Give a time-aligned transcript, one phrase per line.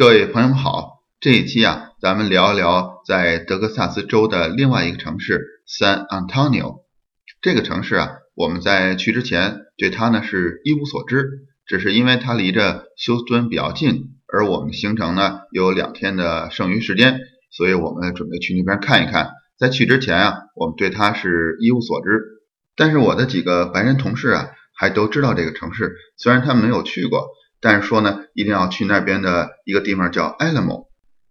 [0.00, 6.84] 各位朋友们好，这一期啊，咱们聊一聊在德克萨斯州的另外一个城市 San Antonio。
[7.42, 17.20] 这个城市啊，我们在去之前对它呢是一无所知，只是因为它离着休斯敦比较近，而我们行程呢有两天的剩余时间，
[17.50, 19.32] 所以我们准备去那边看一看。
[19.58, 22.08] 在去之前啊，我们对它是一无所知，
[22.74, 27.28] 但是我的几个白人同事啊，还都知道这个城市，虽然他们没有去过。
[27.60, 30.86] 但是说呢，一定要去那边的一个地方叫 Alamo。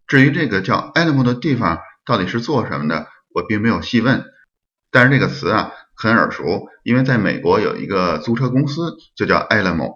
[0.07, 4.25] 至于这个叫 Alamo 的地方到底是做什么的，我并没有细问。
[4.91, 9.95] 但是这个词啊很耳熟，因为在美国有一个租车公司就叫 Alamo。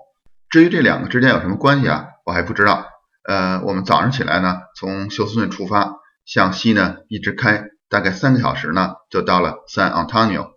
[0.50, 2.88] 至于这两个之间有什么关系啊，我还不知道。
[3.24, 5.94] 呃，我们早上起来呢，从休斯顿出发，
[6.26, 10.52] 向西呢一直开，大概三个小时呢，就到了 San Antonio。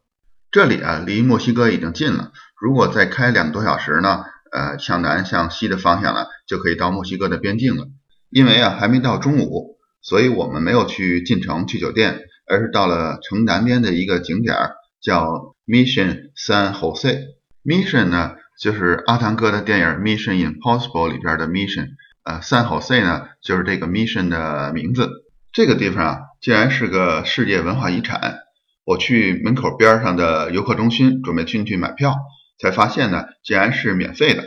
[0.50, 4.24] 这里啊离墨西哥已经近了，如果再开两个多小时呢？
[4.52, 7.86] 呃，向南向西的方向呢，就可以到墨西哥的边境了。
[8.30, 14.56] 因为啊，还没到中午，所以我们没有去进城去酒店，而是到了城南边的一个景点，
[15.00, 17.20] 叫 Mission San Jose。
[17.64, 21.90] Mission 呢，就是阿汤哥的电影《Mission Impossible》里边的 Mission。
[22.24, 25.08] 呃，San Jose 呢，就是这个 Mission 的名字。
[25.52, 28.38] 这个地方啊，竟然是个世界文化遗产。
[28.84, 32.14] 我去门口边上的游客中心，准备进去买票。
[32.58, 34.44] 才发现呢，竟然是免费的。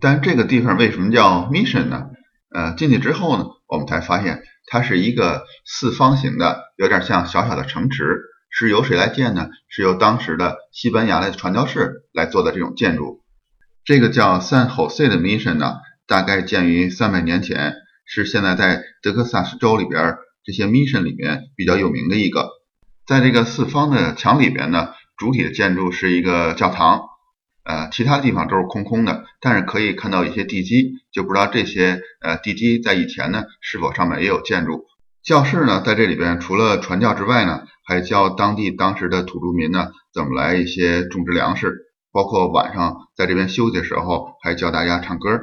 [0.00, 2.06] 但这个地方为什么叫 Mission 呢？
[2.54, 8.20] 呃，进去之后呢，我们才发现它是一个四方形的，有点像小小的城池。
[8.54, 9.48] 是由谁来建呢？
[9.70, 13.22] 是由当时的西班牙的传教士来做的这种建筑。
[13.82, 17.72] 这个叫 San Jose 的 Mission 呢，大概建于三百年前，
[18.04, 22.50] 是现在在德克萨斯州里边这些 Mission 里面比较有名的一个。
[23.06, 27.00] 在这个四方的墙里边呢，主体的建筑是一个教堂。
[27.64, 34.86] 呃，其他地方都是空空的，但是可以看到一些地基，就不知道这些呃地基在以前呢是否上面也有建筑。
[35.22, 45.40] 教室呢，在这里边除了传教之外呢，还教当地当时的土著民呢怎么来一些种植粮食，包括晚上在这边休息的时候还教大家唱歌。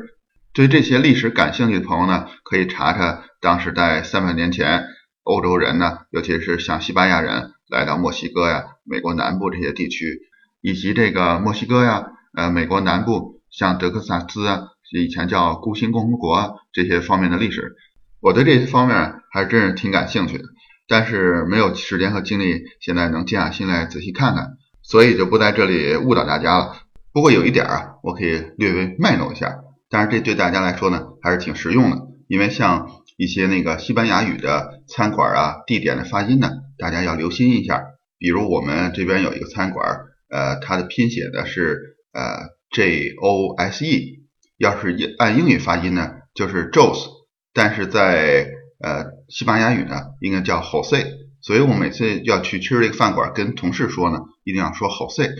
[0.52, 4.88] 对这些历史感兴趣的朋友呢，可以查查当时在三百年前
[5.24, 10.20] 欧洲人呢，尤其是像西班牙人来到墨西哥呀、美国南部这些地区。
[10.62, 17.76] 以及这个墨西哥呀，呃，美国南部像德克萨斯啊，以前叫孤星共和国啊，这些方面的历史，
[18.20, 20.44] 我对这些方面还真是挺感兴趣的，
[20.88, 26.76] 但是没有时间和精力，现在能静下心来仔细看看，所以就不在这里误导大家了。
[27.14, 29.60] 不过有一点啊，我可以略微卖弄一下，
[29.90, 31.98] 但是这对大家来说呢，还是挺实用的，
[32.28, 37.82] 因为像一些那个西班牙语的餐馆啊，地点的发音呢，大家要留心一下。
[38.18, 40.02] 比如我们这边有一个餐馆。
[40.30, 44.26] 呃，它的拼写的是呃 J O S E，
[44.58, 47.10] 要是按英语发音呢，就是 Jose，
[47.54, 48.48] 但是在
[48.80, 51.06] 呃西班牙语呢，应该叫 Jose，
[51.42, 55.34] 所以我每次要去吃这个饭馆，跟同事说呢，一定要说 Jose。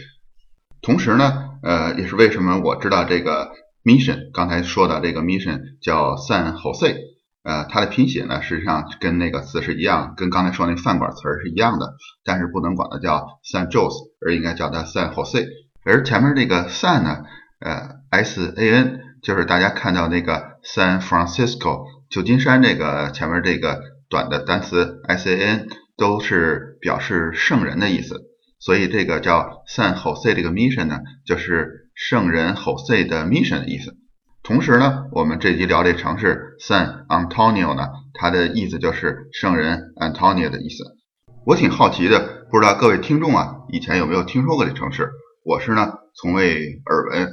[0.82, 3.52] 同时呢，呃，也是为什么我知道这个
[3.84, 6.96] Mission，刚才说的这个 Mission 叫 San Jose。
[7.50, 15.48] 呃，它的拼写呢，实际上跟那个词是一样，跟刚才说那饭馆词儿是一样的，但是不能管它叫 San Jose，而应该叫它 San Jose。
[15.84, 17.24] 而前面这个 San 呢，
[17.60, 25.68] 呃，S A N，就是大家看到那个 San Francisco 旧金山这个前面这个短的单词 S A N，
[25.98, 28.22] 都是表示圣人的意思，
[28.60, 33.96] 所以这个叫 San Jose 这个 mission 呢，就是圣人 Jose 的 mission 的意思。
[34.50, 40.84] 同时呢，我们这集聊这城市 San Antonio 呢，它的意思就是圣人 Antonio 的意思。
[41.46, 45.12] 我挺好奇的，不知道各位听众啊，以前有没有听说过这城市？
[45.46, 47.30] 我是呢，从未耳闻。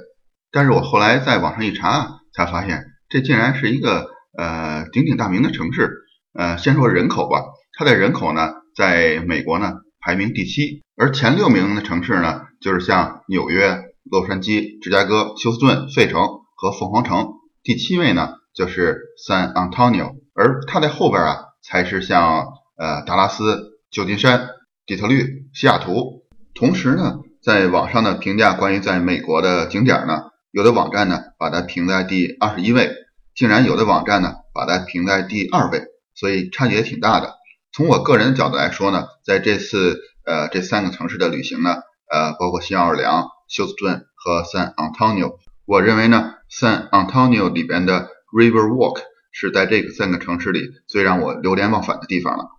[0.52, 5.90] 但是我后来在网上一查，才发现这竟然是一个呃鼎鼎大名的城市。
[6.34, 7.44] 呃，先说人口吧，
[7.78, 16.20] 它的人口呢，在美国呢排名第七，而前六名的城市呢，就是像纽约、洛杉矶、芝加哥、休斯顿、费城。
[16.56, 22.46] 和凤凰城，第七位呢就是 San Antonio，而它的后边啊才是像
[22.78, 24.48] 呃达拉斯、旧金山、
[24.86, 26.24] 底特律、西雅图。
[26.54, 32.90] 同时呢，在网上的评价关于在美国的景点呢，有的网站呢把它评在第二十一位，
[33.34, 35.82] 竟然有的网站呢把它评在第二位，
[36.14, 37.34] 所以差距也挺大的。
[37.70, 41.74] 从我个人的角度来说呢，在这次呃这三个城市的旅行呢，
[42.10, 45.34] 呃包括新奥尔良、休斯顿和 San Antonio。
[45.66, 49.00] 我认为呢，San Antonio 里边的 River Walk
[49.32, 52.50] 是在这个三个城市里最让我流连忘返的地方了。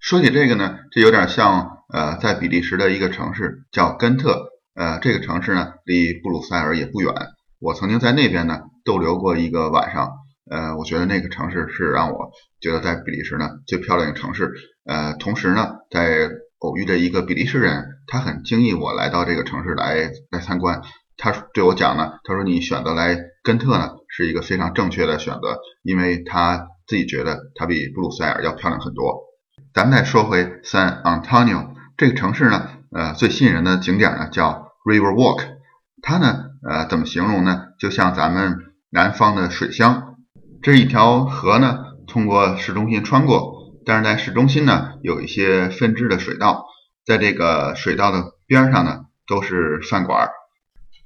[0.00, 7.12] 说起这个呢，这有点像呃，在比利时的一个城市叫根特，呃，这个城市呢离布鲁塞尔也不远。
[7.60, 10.12] 我曾经在那边呢逗留过一个晚上，
[10.50, 12.30] 呃，我觉得那个城市是让我
[12.62, 14.50] 觉得在比利时呢最漂亮的城市。
[14.86, 16.30] 呃，同时呢，在
[16.60, 20.80] 偶遇的一个比利时人，他很惊异我来到这个城市来来参观。
[21.16, 29.22] 他对我讲呢，他说你选择来根特呢是一个非常正确的选择，因为他自己觉得它比布鲁塞尔要漂亮很多。
[29.72, 35.44] 咱们再说回 San Antonio 这个城市呢，呃，最吸引人的景点呢叫 River Walk，
[36.02, 37.68] 它呢，呃，怎么形容呢？
[37.78, 38.58] 就像咱们
[38.90, 40.16] 南方的水乡，
[40.62, 46.66] 这一条河呢通过市中心穿过，但是在市中心呢有一些分支的水道，
[47.04, 50.28] 在这个水道的边上呢都是饭馆。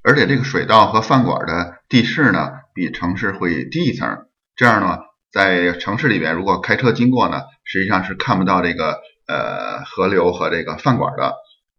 [0.01, 4.25] 而且这个水道和饭馆的地势呢，比城市会低一层。
[4.55, 4.99] 这样呢，
[5.31, 11.33] 在城市里边，如果开车经过呢，实际上是看不到这个呃河流和这个饭馆的。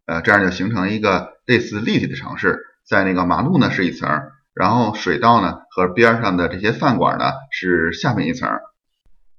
[0.05, 2.59] 呃，这样就形成一个类似立体的城市。
[2.87, 4.09] 在那个马路呢是一层，
[4.53, 8.49] 然后水道呢和边上的这些饭馆呢是下面一层。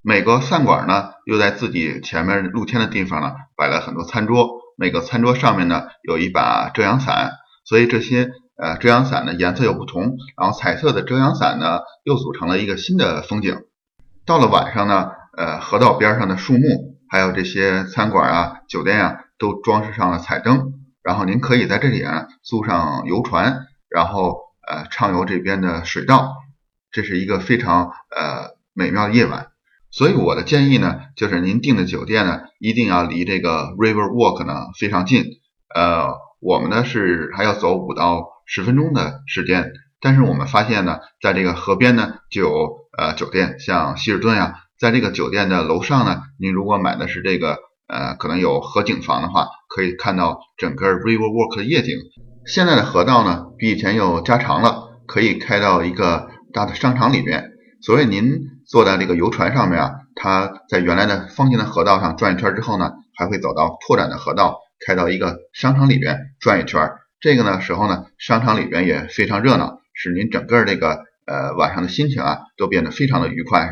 [0.02, 7.30] 每个饭馆呢又在自己前面露天的地方呢摆了很多餐桌，每个餐桌上面呢有一把遮阳伞，
[7.64, 8.32] 所以这些。
[8.62, 13.56] 呃，遮阳伞的颜色又不同，然后彩色的遮阳伞呢，又组成了一个新的风景。
[14.24, 20.74] 到了晚上呢，呃，河道边上的树木，还有这些餐馆啊、酒店啊，都装饰上了彩灯。
[21.02, 24.38] 然后您可以在这里啊租上游船，然后
[24.68, 26.32] 呃畅游这边的水道，
[26.92, 29.48] 这是一个非常呃美妙的夜晚。
[29.90, 35.24] 所以我的建议呢，就是您订的酒店呢，一定要离这个 River Walk 呢非常近。
[35.74, 38.30] 呃，我们呢是还要走五到。
[38.46, 47.58] 十分钟的时间，但是我们发现呢，在这个河边呢，就有呃酒店，像希尔顿呀，在这个酒店的楼上呢，您如果买的是这个
[47.88, 51.94] 呃可能有河景房的话，可以看到整个 River Walk 的夜景。
[52.44, 57.50] 现在的河道呢，比以前又加长了，可以开到一个大的商场里面。
[57.80, 66.90] 所以您坐在这个游船上面啊，它在原来的方形的河道上转一圈之后呢，还会走到拓展的河道，开到一个商场里边转一圈。
[67.22, 73.70] 这个呢时候呢，商场里边也非常热闹，使您整个这个呃晚上的心情啊都变得非常的愉快。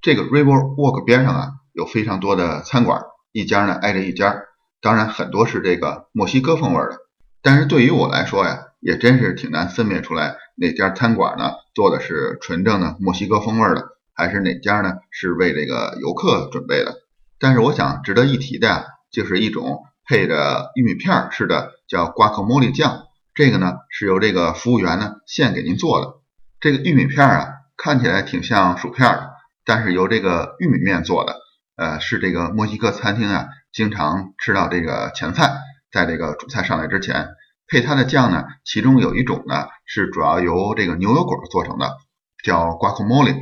[0.00, 4.44] 这个 River Walk 边上啊有非常多的餐馆，一家呢挨着一家，
[4.80, 6.96] 当然很多是这个墨西哥风味的。
[7.42, 16.94] 但是对于我来说呀，也真是挺难分辨出来哪家餐馆呢做的是纯正的墨西哥风味的，还是哪家呢是为这个游客准备的。
[17.38, 19.84] 但是我想值得一提的呀，就是一种。
[20.06, 23.02] 配着玉米片儿似的，叫瓜克莫里酱。
[23.34, 26.14] 这个呢是由这个服务员呢现给您做的。
[26.60, 29.30] 这个玉米片儿啊，看起来挺像薯片的，
[29.64, 31.36] 但是由这个玉米面做的。
[31.76, 35.50] 呃，是这个墨西哥餐厅啊经常吃到这个前菜，
[35.90, 37.30] 在这个主菜上来之前，
[37.66, 41.96] 配它的酱呢，其中有一种呢是主要由这个牛油果做成的，
[42.44, 43.34] 叫瓜克莫里。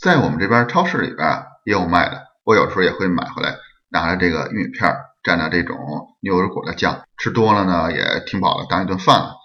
[0.00, 3.56] 在我们这边超市里边也有卖的，我有时候也会买回来，
[3.88, 5.04] 拿着这个玉米片儿。
[5.22, 5.76] 蘸着这种
[6.20, 9.36] 牛油果的酱，吃多了呢也挺饱的，当一顿饭了。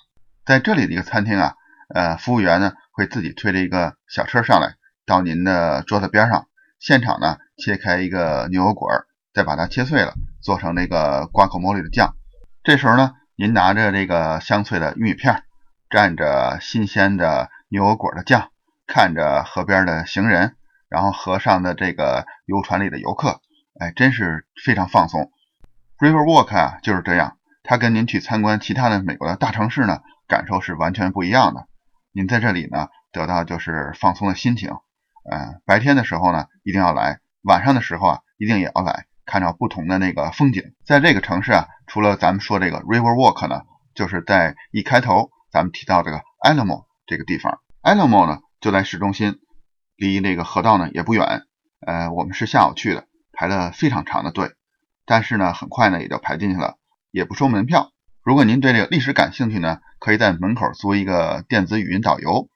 [0.46, 1.56] 在这里的一个餐厅啊，
[1.94, 4.76] 呃，服务员呢会自己推着一个小车上来，
[5.06, 6.48] 到您的桌子边上，
[6.80, 8.90] 现场呢切开一个牛油果，
[9.34, 12.16] 再把它切碎了，做成那个瓜口莫里的酱。
[12.64, 15.44] 这时候呢，您拿着这个香脆的玉米片，
[15.90, 18.50] 蘸着新鲜的牛油果的酱，
[18.86, 20.56] 看着河边的行人，
[20.88, 23.42] 然后河上的这个游船里的游客，
[23.80, 25.32] 哎，真是非常放松。
[26.04, 27.38] River Walk 啊，就是这样。
[27.64, 31.66] 它跟您去参观其他的美国的大城市呢，感受是完全不一样的。
[32.12, 34.72] 您在这里呢，得到就是放松的心情。
[35.32, 40.74] 嗯，白天的时候呢，一定要来；晚上的时候啊，一定也要来，看到不同的那个风景。
[40.86, 43.62] 在这个城市啊，除了咱们说这个 River Walk 呢，
[43.96, 47.62] 就是在一开头咱们提到这个 Alamo 这个地方。
[47.82, 49.40] Alamo 呢，就在市中心，
[49.96, 51.44] 离那个河道呢也不远。
[51.88, 54.52] 呃，我们是下午去的，排了非常长的队。
[55.06, 56.78] 但是呢，很快呢也就排进去了，
[57.12, 57.92] 也不收门票。
[58.24, 62.50] 如果您对这个历史感兴趣呢，可以在门口租一个电子语音导游。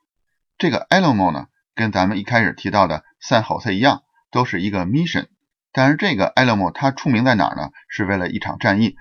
[0.57, 5.27] 这个 Alamo 呢，跟咱们一开始提到的 San Jose 一样，都是一个 mission。
[5.73, 7.69] 但是这个 Alamo 它出名在哪儿呢？
[7.89, 8.95] 是为了一场战役。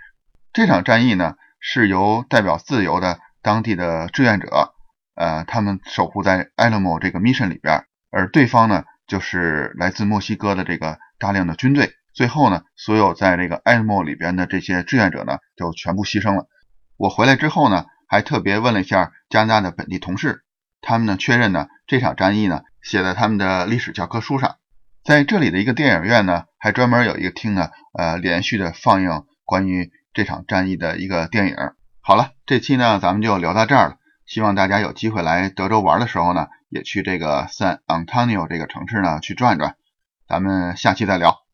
[0.53, 4.75] 这场战役呢，是由代表自由的当地的志愿者，
[5.15, 11.93] 呃，他们守护在 Alamo 这个 mission 里边，而对方呢，就是来自墨西哥的这个大量的军队。
[12.16, 16.49] 最后呢，所有在这个埃莫里边的这些志愿者呢，就全部牺牲了。
[16.96, 20.42] 我回来之后呢，还特别问了一下加拿大的本地同事，
[20.80, 24.56] 他们呢确认呢，这场战役呢写在他们的历史教科书上。
[25.04, 31.56] 在这里的一个电影院呢，还专门有一个厅呢，呃，连续的放映关于这场战役的一个电影。
[32.00, 33.96] 好了，这期呢咱们就聊到这儿了。
[34.25, 39.76] 希望大家有机会来德州玩的时候呢，也去这个 San Antonio 这个城市呢去转转。
[40.26, 41.46] 咱们下期再聊。